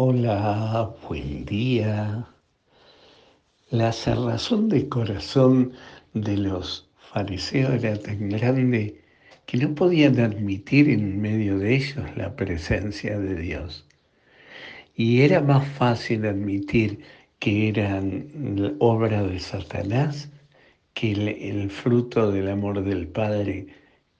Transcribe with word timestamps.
Hola, 0.00 0.94
buen 1.08 1.44
día. 1.44 2.24
La 3.68 3.90
cerrazón 3.90 4.68
de 4.68 4.88
corazón 4.88 5.72
de 6.14 6.36
los 6.36 6.88
fariseos 6.98 7.82
era 7.82 7.98
tan 7.98 8.28
grande 8.28 9.02
que 9.44 9.56
no 9.58 9.74
podían 9.74 10.20
admitir 10.20 10.88
en 10.88 11.20
medio 11.20 11.58
de 11.58 11.74
ellos 11.74 12.16
la 12.16 12.36
presencia 12.36 13.18
de 13.18 13.34
Dios. 13.40 13.88
Y 14.94 15.22
era 15.22 15.40
más 15.40 15.66
fácil 15.66 16.26
admitir 16.26 17.00
que 17.40 17.68
eran 17.68 18.76
obra 18.78 19.24
de 19.24 19.40
Satanás 19.40 20.30
que 20.94 21.10
el, 21.10 21.26
el 21.26 21.70
fruto 21.70 22.30
del 22.30 22.50
amor 22.50 22.84
del 22.84 23.08
Padre 23.08 23.66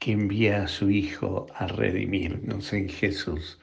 que 0.00 0.10
envía 0.10 0.64
a 0.64 0.66
su 0.66 0.90
Hijo 0.90 1.46
a 1.54 1.68
redimirnos 1.68 2.72
en 2.72 2.88
Jesús 2.88 3.60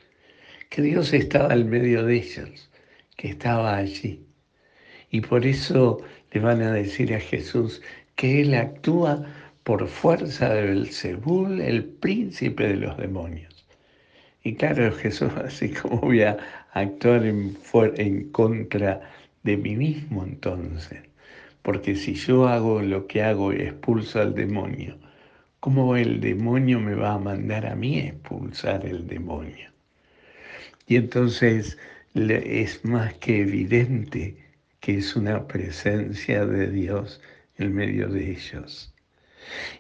que 0.70 0.82
Dios 0.82 1.14
estaba 1.14 1.52
al 1.54 1.66
medio 1.66 2.06
de 2.06 2.18
ellos, 2.18 2.70
que 3.18 3.30
estaba 3.30 3.76
allí. 3.78 4.26
Y 5.10 5.22
por 5.22 5.46
eso 5.46 6.02
le 6.32 6.42
van 6.42 6.62
a 6.62 6.74
decir 6.74 7.14
a 7.14 7.20
Jesús 7.20 7.82
que 8.16 8.42
Él 8.42 8.54
actúa 8.54 9.26
por 9.64 9.88
fuerza 9.88 10.54
de 10.54 10.62
Belzebul, 10.62 11.62
el 11.62 11.86
príncipe 11.86 12.68
de 12.68 12.76
los 12.76 12.98
demonios. 12.98 13.66
Y 14.44 14.56
claro, 14.56 14.92
Jesús, 14.92 15.32
así 15.44 15.70
como 15.70 16.02
voy 16.02 16.22
a 16.22 16.38
actuar 16.74 17.26
en, 17.26 17.58
en 17.98 18.32
contra 18.32 19.02
de 19.44 19.58
mí 19.58 19.76
mismo 19.76 20.24
entonces, 20.24 21.02
porque 21.62 21.96
si 21.96 22.14
yo 22.14 22.48
hago 22.48 22.82
lo 22.82 23.08
que 23.08 23.24
hago 23.24 23.54
y 23.54 23.62
expulso 23.62 24.22
al 24.22 24.36
demonio, 24.36 24.98
¿cómo 25.60 25.96
el 25.96 26.22
demonio 26.22 26.80
me 26.80 26.94
va 26.94 27.14
a 27.14 27.20
mandar 27.20 27.66
a 27.66 27.76
mí 27.76 28.00
a 28.00 28.08
expulsar 28.08 28.86
el 28.86 29.08
demonio? 29.08 29.75
Y 30.88 30.98
entonces 30.98 31.78
es 32.14 32.86
más 32.86 33.14
que 33.16 33.42
evidente 33.42 34.38
que 34.80 35.00
es 35.00 35.16
una 35.16 35.48
presencia 35.48 36.46
de 36.46 36.70
Dios 36.70 37.22
en 37.58 37.74
medio 37.74 38.08
de 38.08 38.32
ellos. 38.32 38.94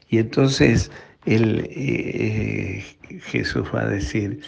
Y 0.09 0.17
entonces 0.17 0.91
eh, 1.25 2.83
Jesús 3.23 3.67
va 3.73 3.81
a 3.81 3.89
decir, 3.89 4.41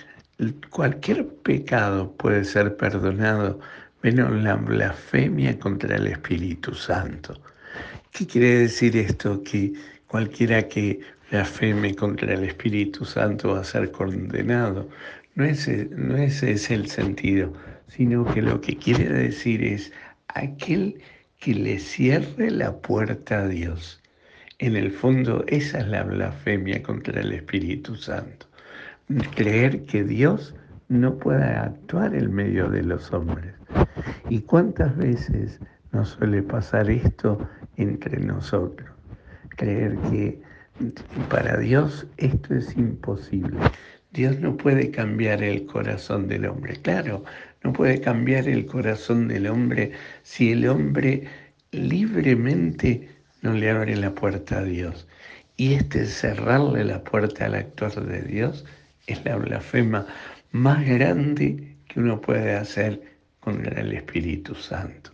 cualquier 0.69 1.27
pecado 1.27 2.11
puede 2.13 2.43
ser 2.43 2.75
perdonado, 2.77 3.59
menos 4.03 4.31
la 4.31 4.55
blasfemia 4.55 5.57
contra 5.59 5.95
el 5.95 6.07
Espíritu 6.07 6.73
Santo. 6.75 7.39
¿Qué 8.11 8.27
quiere 8.27 8.59
decir 8.59 8.95
esto? 8.97 9.43
Que 9.43 9.73
cualquiera 10.07 10.67
que 10.67 10.99
blasfeme 11.31 11.95
contra 11.95 12.33
el 12.33 12.43
Espíritu 12.43 13.05
Santo 13.05 13.53
va 13.53 13.61
a 13.61 13.63
ser 13.63 13.91
condenado. 13.91 14.89
No 15.37 15.45
ese, 15.45 15.87
no 15.95 16.17
ese 16.17 16.53
es 16.53 16.71
el 16.71 16.89
sentido, 16.89 17.53
sino 17.89 18.25
que 18.25 18.41
lo 18.41 18.59
que 18.59 18.75
quiere 18.75 19.07
decir 19.07 19.63
es 19.63 19.93
aquel 20.29 20.99
que 21.39 21.53
le 21.53 21.77
cierre 21.77 22.49
la 22.49 22.75
puerta 22.75 23.41
a 23.41 23.47
Dios. 23.47 24.01
En 24.57 24.75
el 24.75 24.89
fondo, 24.89 25.45
esa 25.45 25.77
es 25.77 25.87
la 25.89 26.01
blasfemia 26.01 26.81
contra 26.81 27.21
el 27.21 27.33
Espíritu 27.33 27.93
Santo. 27.93 28.47
Creer 29.35 29.85
que 29.85 30.03
Dios 30.03 30.55
no 30.87 31.19
pueda 31.19 31.65
actuar 31.65 32.15
en 32.15 32.33
medio 32.33 32.67
de 32.69 32.81
los 32.81 33.13
hombres. 33.13 33.53
¿Y 34.29 34.39
cuántas 34.39 34.97
veces 34.97 35.59
nos 35.91 36.09
suele 36.09 36.41
pasar 36.41 36.89
esto 36.89 37.47
entre 37.75 38.19
nosotros? 38.21 38.89
Creer 39.49 39.97
que 40.09 40.41
para 41.29 41.57
Dios 41.57 42.07
esto 42.17 42.55
es 42.55 42.75
imposible. 42.75 43.59
Dios 44.17 44.39
no 44.39 44.57
puede 44.57 44.89
cambiar 44.89 45.43
el 45.43 45.67
corazón 45.67 46.27
del 46.27 46.47
hombre. 46.47 46.75
Claro, 46.81 47.23
no 47.63 47.71
puede 47.71 48.01
cambiar 48.01 48.49
el 48.49 48.65
corazón 48.65 49.27
del 49.27 49.45
hombre 49.45 49.91
si 50.23 50.53
el 50.53 50.67
hombre 50.67 51.27
libremente 51.69 53.09
no 53.43 53.53
le 53.53 53.69
abre 53.69 53.95
la 53.95 54.15
puerta 54.15 54.57
a 54.57 54.63
Dios. 54.63 55.07
Y 55.55 55.75
este 55.75 56.07
cerrarle 56.07 56.83
la 56.83 57.03
puerta 57.03 57.45
al 57.45 57.53
actor 57.53 58.07
de 58.07 58.23
Dios 58.23 58.65
es 59.05 59.23
la 59.23 59.35
blasfema 59.35 60.07
más 60.51 60.83
grande 60.83 61.75
que 61.87 61.99
uno 61.99 62.19
puede 62.19 62.55
hacer 62.55 62.99
contra 63.39 63.79
el 63.79 63.93
Espíritu 63.93 64.55
Santo. 64.55 65.11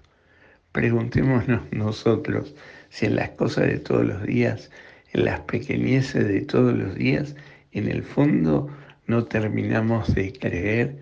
Preguntémonos 0.72 1.62
nosotros 1.72 2.56
si 2.88 3.08
en 3.08 3.18
las 3.18 3.32
cosas 3.32 3.68
de 3.68 3.80
todos 3.80 4.06
los 4.06 4.24
días, 4.24 4.72
en 5.12 5.26
las 5.26 5.42
pequeñeces 5.42 6.26
de 6.26 6.40
todos 6.40 6.74
los 6.74 6.96
días, 6.96 7.36
en 7.74 7.90
el 7.90 8.02
fondo 8.02 8.70
no 9.08 9.26
terminamos 9.26 10.14
de 10.16 10.34
creer 10.34 10.98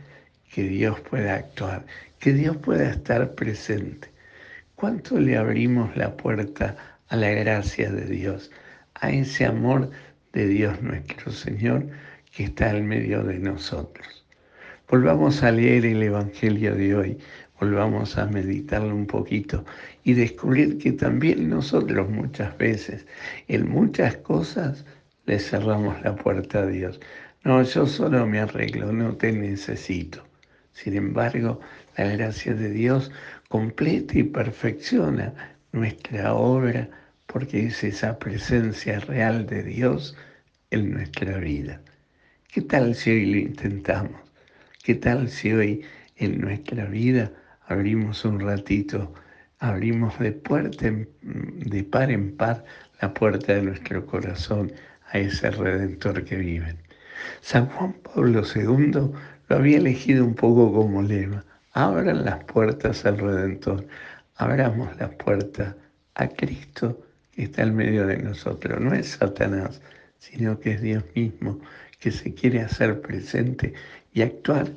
que 0.53 0.63
Dios 0.63 0.99
pueda 1.01 1.35
actuar, 1.35 1.85
que 2.19 2.33
Dios 2.33 2.57
pueda 2.57 2.89
estar 2.89 3.35
presente. 3.35 4.09
¿Cuánto 4.75 5.19
le 5.19 5.37
abrimos 5.37 5.95
la 5.95 6.17
puerta 6.17 6.75
a 7.07 7.15
la 7.15 7.29
gracia 7.29 7.91
de 7.91 8.05
Dios, 8.05 8.51
a 8.95 9.11
ese 9.11 9.45
amor 9.45 9.91
de 10.33 10.47
Dios 10.47 10.81
nuestro 10.81 11.31
Señor 11.31 11.87
que 12.35 12.45
está 12.45 12.71
en 12.75 12.87
medio 12.87 13.23
de 13.23 13.37
nosotros? 13.37 14.25
Volvamos 14.89 15.43
a 15.43 15.51
leer 15.51 15.85
el 15.85 16.03
Evangelio 16.03 16.75
de 16.75 16.95
hoy, 16.95 17.17
volvamos 17.59 18.17
a 18.17 18.25
meditarlo 18.25 18.93
un 18.93 19.05
poquito 19.05 19.63
y 20.03 20.13
descubrir 20.13 20.79
que 20.79 20.91
también 20.91 21.49
nosotros 21.49 22.09
muchas 22.09 22.57
veces, 22.57 23.05
en 23.47 23.69
muchas 23.69 24.17
cosas, 24.17 24.83
le 25.27 25.39
cerramos 25.39 26.01
la 26.01 26.15
puerta 26.15 26.59
a 26.59 26.65
Dios. 26.65 26.99
No, 27.43 27.63
yo 27.63 27.87
solo 27.87 28.27
me 28.27 28.39
arreglo, 28.39 28.91
no 28.91 29.15
te 29.17 29.31
necesito. 29.31 30.23
Sin 30.73 30.95
embargo, 30.95 31.59
la 31.97 32.05
gracia 32.05 32.53
de 32.53 32.69
Dios 32.69 33.11
completa 33.49 34.19
y 34.19 34.23
perfecciona 34.23 35.33
nuestra 35.71 36.35
obra 36.35 36.87
porque 37.25 37.65
es 37.65 37.83
esa 37.83 38.19
presencia 38.19 38.99
real 38.99 39.47
de 39.47 39.63
Dios 39.63 40.15
en 40.69 40.91
nuestra 40.91 41.39
vida. 41.39 41.81
¿Qué 42.47 42.61
tal 42.61 42.93
si 42.93 43.09
hoy 43.09 43.25
lo 43.25 43.37
intentamos? 43.37 44.21
¿Qué 44.83 44.93
tal 44.93 45.27
si 45.27 45.51
hoy 45.51 45.81
en 46.17 46.41
nuestra 46.41 46.85
vida 46.85 47.31
abrimos 47.65 48.23
un 48.23 48.39
ratito, 48.39 49.15
abrimos 49.57 50.19
de 50.19 50.31
puerta, 50.31 50.91
de 51.23 51.83
par 51.85 52.11
en 52.11 52.37
par 52.37 52.63
la 53.01 53.11
puerta 53.15 53.53
de 53.55 53.63
nuestro 53.63 54.05
corazón 54.05 54.71
a 55.11 55.17
ese 55.17 55.49
redentor 55.49 56.23
que 56.23 56.35
vive? 56.35 56.75
San 57.41 57.67
Juan 57.67 57.93
Pablo 57.93 58.43
II 58.55 59.11
lo 59.47 59.55
había 59.55 59.77
elegido 59.77 60.25
un 60.25 60.35
poco 60.35 60.73
como 60.73 61.01
lema. 61.01 61.43
Abran 61.73 62.25
las 62.25 62.43
puertas 62.45 63.05
al 63.05 63.17
Redentor, 63.17 63.85
abramos 64.35 64.95
las 64.97 65.09
puertas 65.15 65.75
a 66.15 66.27
Cristo 66.27 66.99
que 67.31 67.43
está 67.43 67.63
en 67.63 67.75
medio 67.75 68.05
de 68.07 68.17
nosotros. 68.17 68.79
No 68.79 68.93
es 68.93 69.09
Satanás, 69.11 69.81
sino 70.19 70.59
que 70.59 70.73
es 70.73 70.81
Dios 70.81 71.03
mismo 71.15 71.59
que 71.99 72.11
se 72.11 72.33
quiere 72.33 72.61
hacer 72.61 73.01
presente 73.01 73.73
y 74.13 74.21
actuar 74.21 74.71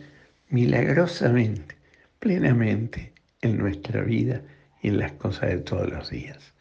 milagrosamente, 0.50 1.76
plenamente 2.19 3.12
en 3.41 3.59
nuestra 3.59 4.03
vida 4.03 4.43
y 4.82 4.88
en 4.88 4.99
las 4.99 5.12
cosas 5.12 5.50
de 5.50 5.59
todos 5.59 5.91
los 5.91 6.11
días. 6.11 6.53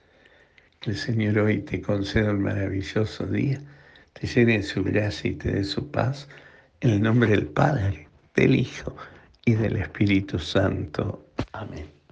Que 0.80 0.92
el 0.92 0.98
Señor 0.98 1.38
hoy 1.40 1.60
te 1.60 1.82
conceda 1.82 2.32
un 2.32 2.42
maravilloso 2.42 3.26
día 3.28 3.60
te 4.14 4.28
llene 4.28 4.58
de 4.58 4.64
su 4.64 4.84
gracia 4.84 5.32
y 5.32 5.36
te 5.36 5.52
dé 5.52 5.64
su 5.64 5.90
paz, 5.92 6.28
en 6.82 6.92
el 6.92 7.02
nombre 7.02 7.30
del 7.30 7.48
Padre, 7.48 8.08
del 8.36 8.56
Hijo 8.56 8.96
y 9.46 9.54
del 9.54 9.78
Espíritu 9.78 10.40
Santo. 10.40 11.26
Amén. 11.52 12.03